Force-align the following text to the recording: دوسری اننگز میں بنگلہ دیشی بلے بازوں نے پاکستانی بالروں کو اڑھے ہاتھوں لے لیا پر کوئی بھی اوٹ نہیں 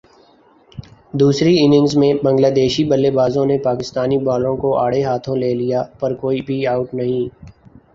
دوسری 1.13 1.53
اننگز 1.59 1.95
میں 1.97 2.13
بنگلہ 2.23 2.47
دیشی 2.55 2.83
بلے 2.85 3.11
بازوں 3.11 3.45
نے 3.45 3.57
پاکستانی 3.63 4.17
بالروں 4.25 4.55
کو 4.57 4.77
اڑھے 4.79 5.03
ہاتھوں 5.03 5.35
لے 5.37 5.53
لیا 5.55 5.83
پر 5.99 6.13
کوئی 6.21 6.41
بھی 6.47 6.65
اوٹ 6.67 6.93
نہیں 6.93 7.23